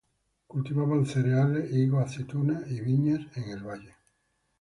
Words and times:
Cultivaban 0.47 1.05
cereales, 1.05 1.69
higos, 1.71 2.03
aceitunas 2.05 2.67
y 2.71 2.79
viñas 2.81 3.21
en 3.37 3.49
el 3.51 3.61
valle. 3.61 3.93